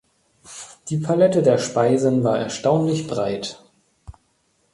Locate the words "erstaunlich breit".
2.39-3.63